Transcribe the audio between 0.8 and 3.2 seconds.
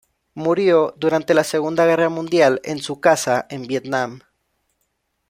durante la Segunda Guerra Mundial en su